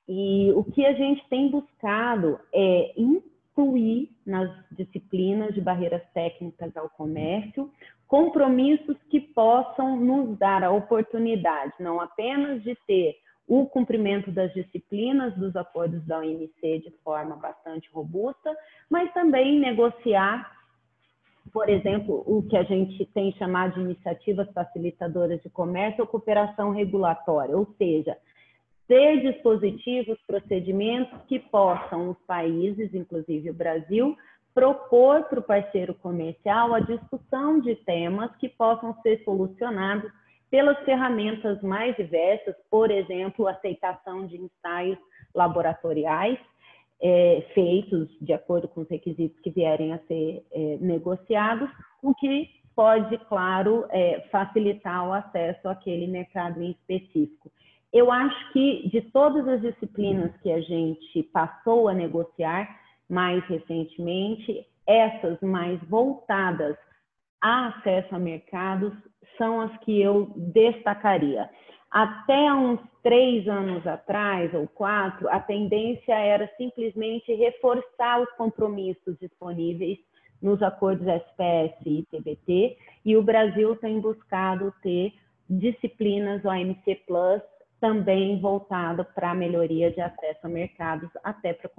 [0.07, 6.89] E o que a gente tem buscado é incluir nas disciplinas de barreiras técnicas ao
[6.89, 7.71] comércio
[8.11, 13.15] compromissos que possam nos dar a oportunidade, não apenas de ter
[13.47, 18.53] o cumprimento das disciplinas dos acordos da OMC de forma bastante robusta,
[18.89, 20.51] mas também negociar,
[21.53, 26.71] por exemplo, o que a gente tem chamado de iniciativas facilitadoras de comércio ou cooperação
[26.71, 28.17] regulatória, ou seja,
[28.91, 34.17] ter dispositivos, procedimentos que possam os países, inclusive o Brasil,
[34.53, 40.11] propor para o parceiro comercial a discussão de temas que possam ser solucionados
[40.49, 44.99] pelas ferramentas mais diversas, por exemplo, aceitação de ensaios
[45.33, 46.37] laboratoriais
[47.01, 51.69] é, feitos de acordo com os requisitos que vierem a ser é, negociados,
[52.03, 57.49] o que pode, claro, é, facilitar o acesso àquele mercado em específico.
[57.93, 64.65] Eu acho que de todas as disciplinas que a gente passou a negociar, mais recentemente,
[64.87, 66.77] essas mais voltadas
[67.41, 68.93] a acesso a mercados
[69.37, 71.49] são as que eu destacaria.
[71.89, 79.99] Até uns três anos atrás, ou quatro, a tendência era simplesmente reforçar os compromissos disponíveis
[80.41, 85.13] nos acordos SPS e TBT, e o Brasil tem buscado ter
[85.49, 87.41] disciplinas OMC Plus
[87.81, 91.69] também voltado para a melhoria de acesso a mercados, até para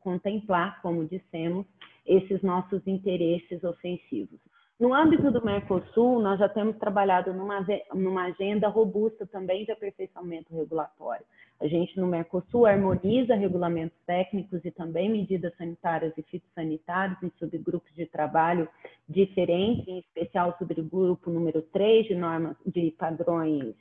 [0.00, 1.66] contemplar, como dissemos,
[2.06, 4.38] esses nossos interesses ofensivos.
[4.78, 10.54] No âmbito do Mercosul, nós já temos trabalhado numa, numa agenda robusta também de aperfeiçoamento
[10.54, 11.24] regulatório.
[11.60, 17.92] A gente, no Mercosul, harmoniza regulamentos técnicos e também medidas sanitárias e fitossanitárias em subgrupos
[17.96, 18.68] de trabalho
[19.08, 23.74] diferentes, em especial o subgrupo número 3 de normas de padrões,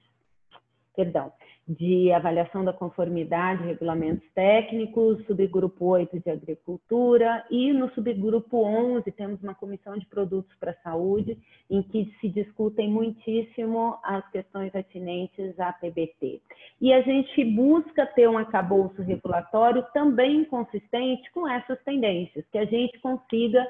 [0.95, 1.31] perdão,
[1.67, 9.43] de avaliação da conformidade, regulamentos técnicos, subgrupo 8 de agricultura e no subgrupo 11 temos
[9.43, 11.37] uma comissão de produtos para a saúde
[11.69, 16.41] em que se discutem muitíssimo as questões atinentes à PBT.
[16.79, 22.65] E a gente busca ter um acabouço regulatório também consistente com essas tendências, que a
[22.65, 23.67] gente consiga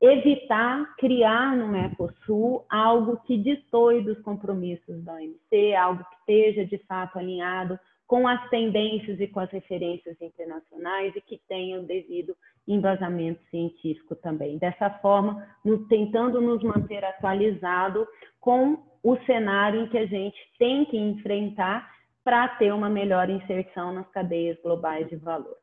[0.00, 6.78] evitar criar no Mercosul algo que destoie dos compromissos da OMC, algo que esteja de
[6.86, 12.34] fato alinhado com as tendências e com as referências internacionais e que tenha o devido
[12.66, 14.58] embasamento científico também.
[14.58, 18.08] Dessa forma, nos, tentando nos manter atualizado
[18.40, 21.88] com o cenário em que a gente tem que enfrentar
[22.24, 25.56] para ter uma melhor inserção nas cadeias globais de valor.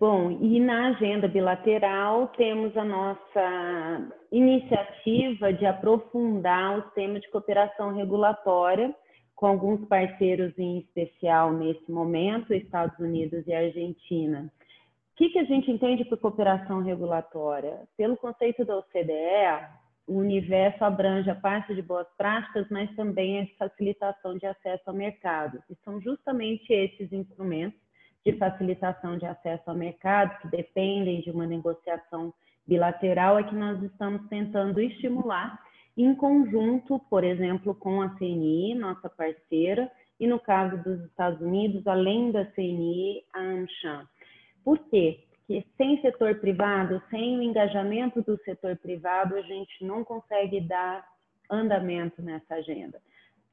[0.00, 7.92] Bom, e na agenda bilateral temos a nossa iniciativa de aprofundar os temas de cooperação
[7.92, 8.94] regulatória
[9.34, 14.52] com alguns parceiros em especial nesse momento, Estados Unidos e Argentina.
[15.14, 17.80] O que, que a gente entende por cooperação regulatória?
[17.96, 19.66] Pelo conceito da OCDE,
[20.06, 24.94] o universo abrange a parte de boas práticas, mas também a facilitação de acesso ao
[24.94, 25.58] mercado.
[25.68, 27.87] E são justamente esses instrumentos
[28.30, 32.32] de facilitação de acesso ao mercado, que dependem de uma negociação
[32.66, 35.58] bilateral, é que nós estamos tentando estimular
[35.96, 41.86] em conjunto, por exemplo, com a CNI, nossa parceira, e no caso dos Estados Unidos,
[41.86, 44.06] além da CNI, a AmCham.
[44.62, 45.20] Por quê?
[45.38, 51.02] Porque sem setor privado, sem o engajamento do setor privado, a gente não consegue dar
[51.50, 53.00] andamento nessa agenda.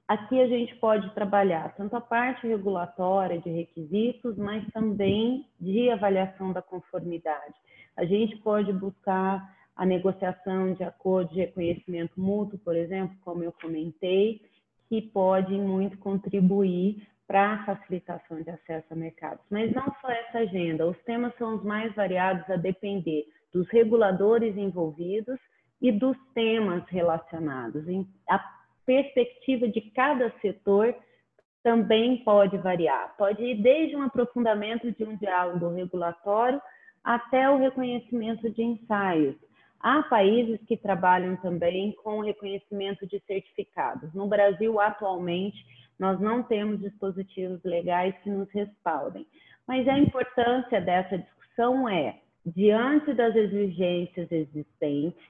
[0.07, 6.53] Aqui a gente pode trabalhar tanto a parte regulatória de requisitos, mas também de avaliação
[6.53, 7.55] da conformidade.
[7.97, 9.41] A gente pode buscar
[9.75, 14.41] a negociação de acordo de reconhecimento mútuo, por exemplo, como eu comentei,
[14.87, 19.43] que pode muito contribuir para a facilitação de acesso a mercados.
[19.49, 24.55] Mas não só essa agenda, os temas são os mais variados a depender dos reguladores
[24.55, 25.39] envolvidos
[25.81, 27.83] e dos temas relacionados.
[28.29, 28.54] A
[28.85, 30.95] perspectiva de cada setor
[31.63, 33.15] também pode variar.
[33.17, 36.61] Pode ir desde um aprofundamento de um diálogo regulatório
[37.03, 39.35] até o reconhecimento de ensaios.
[39.79, 44.13] Há países que trabalham também com reconhecimento de certificados.
[44.13, 45.57] No Brasil, atualmente,
[45.99, 49.25] nós não temos dispositivos legais que nos respaldem.
[49.67, 55.23] Mas a importância dessa discussão é, diante das exigências existentes,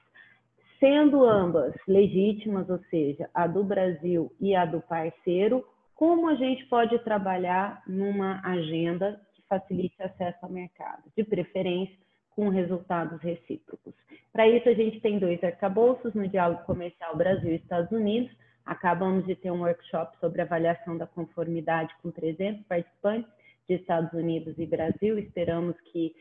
[0.78, 6.64] sendo ambas legítimas, ou seja, a do Brasil e a do parceiro, como a gente
[6.66, 11.96] pode trabalhar numa agenda que facilite acesso ao mercado, de preferência
[12.30, 13.94] com resultados recíprocos.
[14.30, 18.30] Para isso, a gente tem dois arcabouços no diálogo comercial Brasil e Estados Unidos.
[18.66, 23.30] Acabamos de ter um workshop sobre avaliação da conformidade com 300 participantes
[23.66, 25.18] de Estados Unidos e Brasil.
[25.18, 26.14] Esperamos que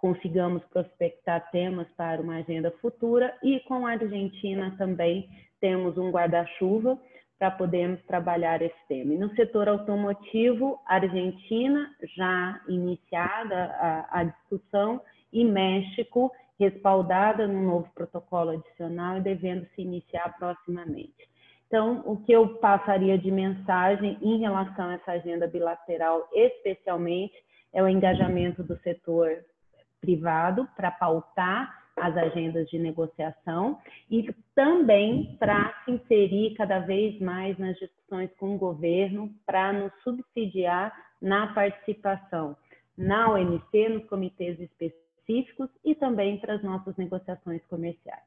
[0.00, 5.28] consigamos prospectar temas para uma agenda futura e com a Argentina também
[5.60, 6.98] temos um guarda-chuva
[7.38, 9.14] para podermos trabalhar esse tema.
[9.14, 15.00] E no setor automotivo, Argentina já iniciada a, a discussão
[15.32, 21.30] e México respaldada no novo protocolo adicional e devendo se iniciar proximamente.
[21.66, 27.34] Então, o que eu passaria de mensagem em relação a essa agenda bilateral, especialmente,
[27.72, 29.44] é o engajamento do setor
[30.00, 33.78] privado para pautar as agendas de negociação
[34.10, 39.92] e também para se inserir cada vez mais nas discussões com o governo para nos
[40.02, 42.56] subsidiar na participação
[42.96, 48.22] na OMC, nos comitês específicos e também para as nossas negociações comerciais.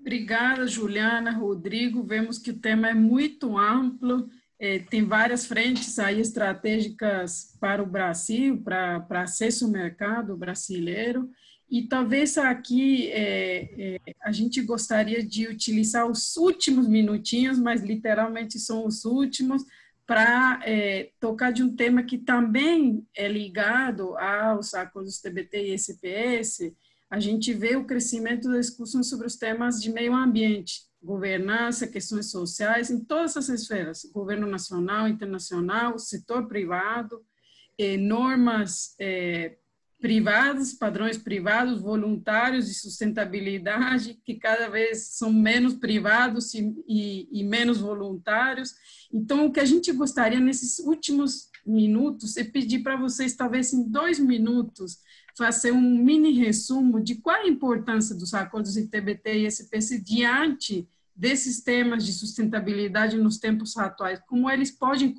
[0.00, 2.02] Obrigada, Juliana, Rodrigo.
[2.02, 4.28] Vemos que o tema é muito amplo
[4.90, 11.30] tem várias frentes aí estratégicas para o Brasil, para, para acesso ao mercado brasileiro,
[11.70, 18.58] e talvez aqui é, é, a gente gostaria de utilizar os últimos minutinhos, mas literalmente
[18.58, 19.64] são os últimos,
[20.04, 26.72] para é, tocar de um tema que também é ligado aos acordos TBT e SPS.
[27.08, 32.30] A gente vê o crescimento da discussão sobre os temas de meio ambiente, governança, questões
[32.30, 37.24] sociais, em todas as esferas, governo nacional, internacional, setor privado,
[37.78, 39.56] eh, normas eh,
[40.00, 47.44] privadas, padrões privados, voluntários de sustentabilidade, que cada vez são menos privados e, e, e
[47.44, 48.74] menos voluntários.
[49.12, 53.88] Então, o que a gente gostaria nesses últimos minutos é pedir para vocês, talvez em
[53.88, 54.98] dois minutos,
[55.36, 61.62] fazer um mini resumo de qual a importância dos acordos ITBT e SPC diante desses
[61.62, 65.14] temas de sustentabilidade nos tempos atuais, como eles podem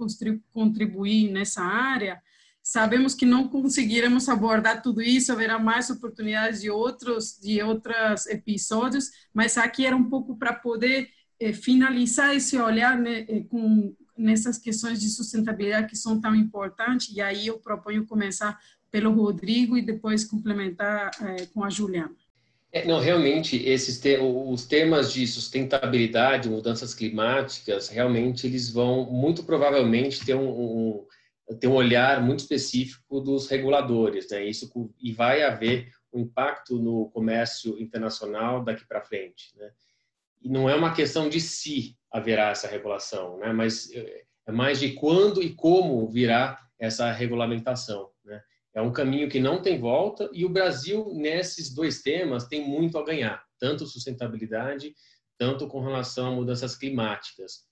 [0.51, 2.19] contribuir nessa área.
[2.63, 9.09] Sabemos que não conseguiremos abordar tudo isso, haverá mais oportunidades de outros de outros episódios,
[9.33, 11.09] mas aqui era um pouco para poder
[11.39, 17.15] eh, finalizar esse olhar né, eh, com nessas questões de sustentabilidade que são tão importantes.
[17.15, 18.59] E aí eu proponho começar
[18.91, 22.13] pelo Rodrigo e depois complementar eh, com a Juliana.
[22.73, 29.43] É, não, realmente, esses te os temas de sustentabilidade, mudanças climáticas, realmente eles vão, muito
[29.43, 31.07] provavelmente, ter um, um,
[31.59, 34.45] ter um olhar muito específico dos reguladores, né?
[34.45, 34.71] Isso,
[35.01, 39.69] e vai haver um impacto no comércio internacional daqui para frente, né?
[40.41, 43.51] E não é uma questão de se haverá essa regulação, né?
[43.51, 48.41] Mas é, é mais de quando e como virá essa regulamentação, né?
[48.73, 52.97] É um caminho que não tem volta e o Brasil, nesses dois temas, tem muito
[52.97, 54.95] a ganhar, tanto sustentabilidade,
[55.37, 57.65] tanto com relação a mudanças climáticas.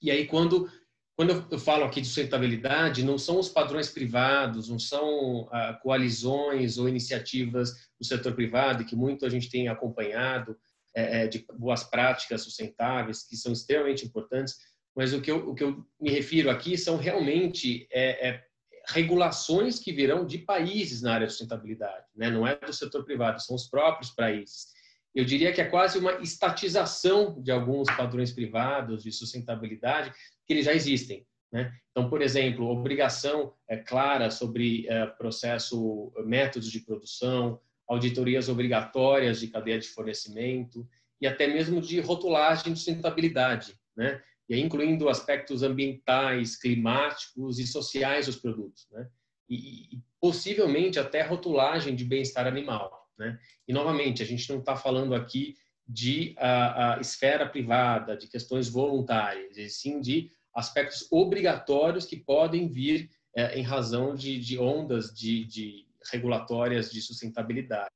[0.00, 0.70] E aí, quando,
[1.16, 6.78] quando eu falo aqui de sustentabilidade, não são os padrões privados, não são ah, coalizões
[6.78, 10.56] ou iniciativas do setor privado, que muito a gente tem acompanhado,
[10.94, 14.56] é, é de boas práticas sustentáveis, que são extremamente importantes,
[14.94, 18.44] mas o que eu, o que eu me refiro aqui são realmente é, é
[18.88, 22.30] regulações que virão de países na área de sustentabilidade, né?
[22.30, 24.72] não é do setor privado, são os próprios países.
[25.14, 30.10] Eu diria que é quase uma estatização de alguns padrões privados de sustentabilidade
[30.46, 31.26] que eles já existem.
[31.52, 31.70] Né?
[31.90, 39.48] Então, por exemplo, obrigação é, clara sobre é, processo, métodos de produção, auditorias obrigatórias de
[39.48, 40.88] cadeia de fornecimento
[41.20, 43.78] e até mesmo de rotulagem de sustentabilidade.
[43.94, 44.22] Né?
[44.48, 49.08] E incluindo aspectos ambientais, climáticos e sociais dos produtos, né?
[49.48, 53.38] E, e possivelmente até rotulagem de bem-estar animal, né?
[53.66, 55.54] E novamente a gente não está falando aqui
[55.86, 62.68] de a, a, esfera privada, de questões voluntárias, e sim de aspectos obrigatórios que podem
[62.68, 67.90] vir é, em razão de, de ondas de, de regulatórias de sustentabilidade.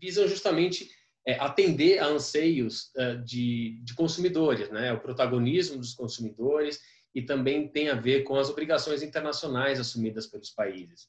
[0.00, 0.90] Visam justamente
[1.26, 4.92] é, atender a anseios é, de, de, consumidores, né?
[4.92, 6.80] o protagonismo dos consumidores
[7.14, 11.06] e também tem a ver com as obrigações internacionais assumidas pelos países.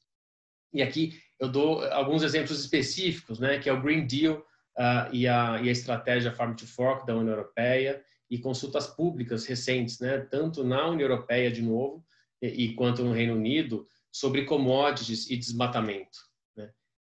[0.71, 3.57] E aqui eu dou alguns exemplos específicos, né?
[3.59, 4.37] que é o Green Deal
[4.77, 9.45] uh, e, a, e a estratégia Farm to Fork da União Europeia e consultas públicas
[9.45, 10.19] recentes, né?
[10.19, 12.05] tanto na União Europeia de novo
[12.41, 16.19] e, e quanto no Reino Unido, sobre commodities e desmatamento.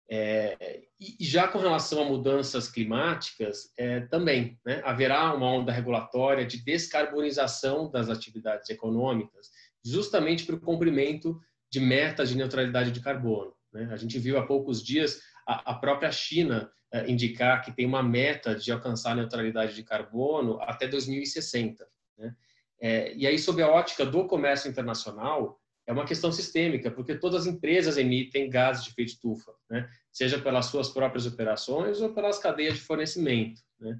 [0.08, 6.46] É, e já com relação a mudanças climáticas, é, também né, haverá uma onda regulatória
[6.46, 9.50] de descarbonização das atividades econômicas,
[9.84, 11.38] justamente para o cumprimento
[11.70, 13.52] de metas de neutralidade de carbono.
[13.72, 13.88] Né?
[13.92, 18.02] A gente viu há poucos dias a, a própria China é, indicar que tem uma
[18.02, 21.86] meta de alcançar a neutralidade de carbono até 2060.
[22.16, 22.34] Né?
[22.80, 27.42] É, e aí, sob a ótica do comércio internacional, é uma questão sistêmica, porque todas
[27.42, 29.88] as empresas emitem gases de efeito estufa, né?
[30.12, 33.60] seja pelas suas próprias operações ou pelas cadeias de fornecimento.
[33.78, 33.98] Né?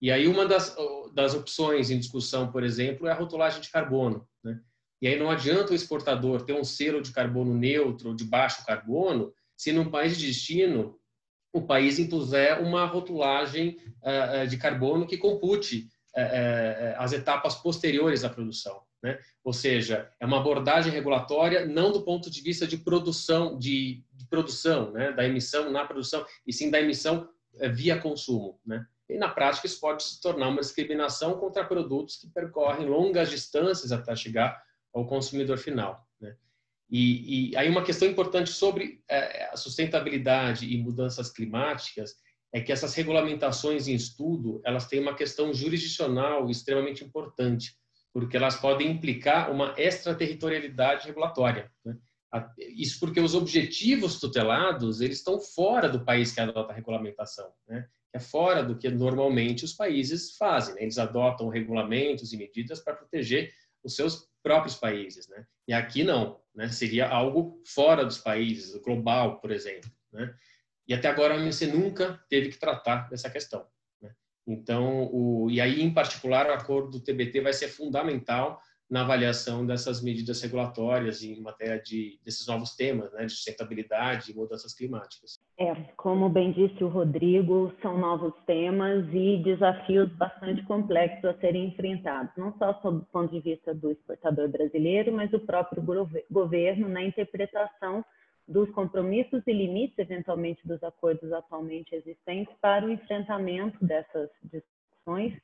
[0.00, 0.76] E aí uma das,
[1.12, 4.28] das opções em discussão, por exemplo, é a rotulagem de carbono.
[4.44, 4.60] Né?
[5.02, 9.32] E aí não adianta o exportador ter um selo de carbono neutro de baixo carbono
[9.56, 10.98] se no país de destino
[11.52, 18.24] o país impuser uma rotulagem uh, de carbono que compute uh, uh, as etapas posteriores
[18.24, 18.83] à produção.
[19.04, 19.18] Né?
[19.44, 24.26] Ou seja, é uma abordagem regulatória não do ponto de vista de produção, de, de
[24.30, 25.12] produção, né?
[25.12, 28.58] da emissão na produção, e sim da emissão é, via consumo.
[28.64, 28.82] Né?
[29.06, 33.92] E na prática isso pode se tornar uma discriminação contra produtos que percorrem longas distâncias
[33.92, 34.58] até chegar
[34.94, 36.08] ao consumidor final.
[36.18, 36.34] Né?
[36.88, 42.14] E, e, aí uma questão importante sobre é, a sustentabilidade e mudanças climáticas
[42.54, 47.76] é que essas regulamentações em estudo elas têm uma questão jurisdicional extremamente importante
[48.14, 51.70] porque elas podem implicar uma extraterritorialidade regulatória.
[51.84, 51.98] Né?
[52.58, 57.88] Isso porque os objetivos tutelados eles estão fora do país que adota a regulamentação, né?
[58.14, 60.76] é fora do que normalmente os países fazem.
[60.76, 60.82] Né?
[60.82, 63.52] Eles adotam regulamentos e medidas para proteger
[63.82, 65.46] os seus próprios países, né?
[65.66, 66.68] E aqui não, né?
[66.68, 70.34] Seria algo fora dos países, global, por exemplo, né?
[70.86, 73.66] E até agora a OMC nunca teve que tratar dessa questão.
[74.46, 79.64] Então, o, e aí, em particular, o acordo do TBT vai ser fundamental na avaliação
[79.64, 85.38] dessas medidas regulatórias em matéria de desses novos temas, né, de sustentabilidade e mudanças climáticas.
[85.58, 91.68] É, como bem disse o Rodrigo, são novos temas e desafios bastante complexos a serem
[91.68, 95.82] enfrentados, não só sob o ponto de vista do exportador brasileiro, mas do próprio
[96.30, 98.04] governo na interpretação
[98.46, 105.34] dos compromissos e limites, eventualmente, dos acordos atualmente existentes para o enfrentamento dessas discussões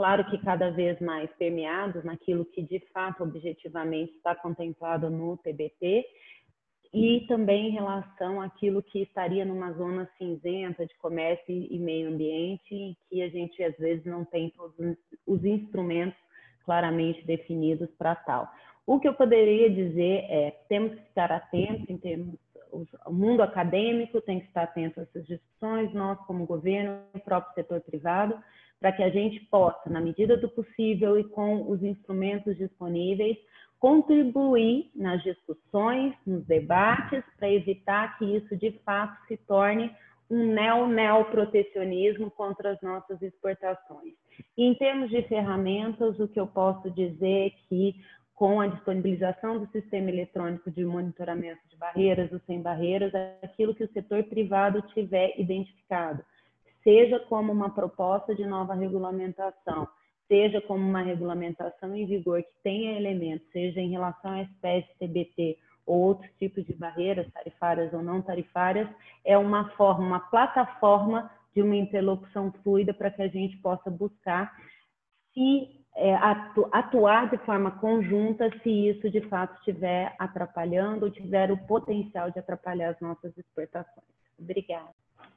[0.00, 6.06] claro que cada vez mais permeados naquilo que de fato objetivamente está contemplado no TBT
[6.90, 12.74] e também em relação àquilo que estaria numa zona cinzenta de comércio e meio ambiente,
[12.74, 14.74] em que a gente às vezes não tem todos
[15.26, 16.18] os instrumentos
[16.64, 18.50] claramente definidos para tal.
[18.86, 22.40] O que eu poderia dizer é, temos que ficar atentos em termos
[22.72, 27.54] o mundo acadêmico tem que estar atento a essas discussões, nós como governo, o próprio
[27.54, 28.38] setor privado,
[28.80, 33.36] para que a gente possa, na medida do possível e com os instrumentos disponíveis,
[33.78, 39.90] contribuir nas discussões, nos debates, para evitar que isso de fato se torne
[40.30, 44.14] um neo-neoprotecionismo contra as nossas exportações.
[44.56, 47.96] E, em termos de ferramentas, o que eu posso dizer é que,
[48.40, 53.12] com a disponibilização do sistema eletrônico de monitoramento de barreiras, o sem barreiras,
[53.42, 56.24] aquilo que o setor privado tiver identificado,
[56.82, 59.86] seja como uma proposta de nova regulamentação,
[60.26, 65.58] seja como uma regulamentação em vigor que tenha elementos, seja em relação à espécie TBT
[65.84, 68.88] ou outros tipos de barreiras tarifárias ou não tarifárias,
[69.22, 74.50] é uma forma, uma plataforma de uma interlocução fluida para que a gente possa buscar
[75.34, 76.14] se é,
[76.72, 82.38] atuar de forma conjunta se isso de fato estiver atrapalhando ou tiver o potencial de
[82.38, 84.06] atrapalhar as nossas exportações.
[84.38, 84.88] Obrigada.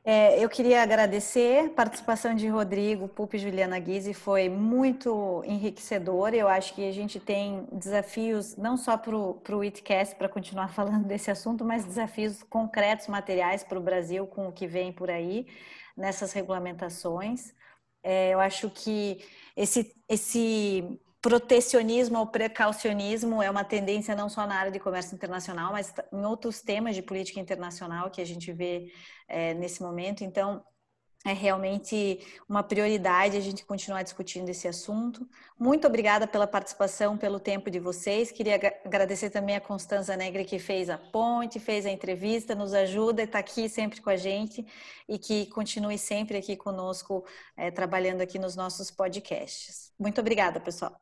[0.05, 6.35] É, eu queria agradecer a participação de Rodrigo, Pup e Juliana Guise, foi muito enriquecedora.
[6.35, 11.05] Eu acho que a gente tem desafios não só para o Witcast para continuar falando
[11.05, 15.47] desse assunto, mas desafios concretos, materiais para o Brasil com o que vem por aí
[15.95, 17.53] nessas regulamentações.
[18.03, 19.19] É, eu acho que
[19.55, 25.71] esse, esse protecionismo ou precaucionismo é uma tendência não só na área de comércio internacional,
[25.71, 28.91] mas em outros temas de política internacional que a gente vê
[29.27, 30.23] é, nesse momento.
[30.23, 30.63] Então,
[31.25, 32.19] é realmente
[32.49, 35.27] uma prioridade a gente continuar discutindo esse assunto.
[35.57, 38.31] Muito obrigada pela participação, pelo tempo de vocês.
[38.31, 43.23] Queria agradecer também a Constanza Negre que fez a ponte, fez a entrevista, nos ajuda
[43.23, 44.65] está aqui sempre com a gente
[45.07, 49.93] e que continue sempre aqui conosco, é, trabalhando aqui nos nossos podcasts.
[49.97, 50.99] Muito obrigada, pessoal.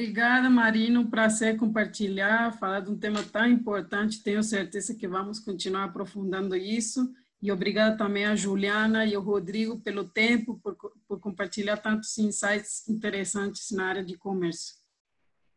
[0.00, 1.00] Obrigada, Marina.
[1.00, 4.22] Um prazer compartilhar, falar de um tema tão importante.
[4.22, 7.12] Tenho certeza que vamos continuar aprofundando isso.
[7.40, 10.76] E obrigada também a Juliana e ao Rodrigo pelo tempo, por,
[11.06, 14.76] por compartilhar tantos insights interessantes na área de comércio.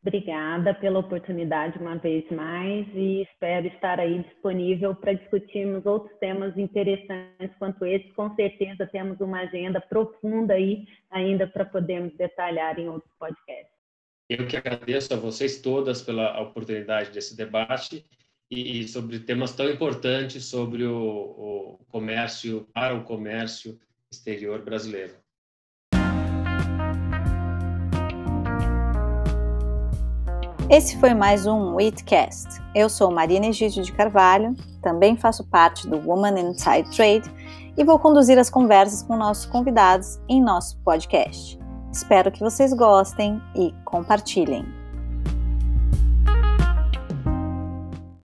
[0.03, 6.57] Obrigada pela oportunidade uma vez mais e espero estar aí disponível para discutirmos outros temas
[6.57, 8.11] interessantes quanto esse.
[8.13, 13.71] Com certeza temos uma agenda profunda aí ainda para podermos detalhar em outros podcasts.
[14.27, 18.03] Eu que agradeço a vocês todas pela oportunidade desse debate
[18.51, 23.79] e, sobre temas tão importantes sobre o, o comércio, para o comércio
[24.11, 25.13] exterior brasileiro.
[30.69, 32.47] Esse foi mais um Witcast.
[32.73, 37.29] Eu sou Marina Egídio de Carvalho, também faço parte do Woman Inside Trade
[37.77, 41.59] e vou conduzir as conversas com nossos convidados em nosso podcast.
[41.91, 44.80] Espero que vocês gostem e compartilhem.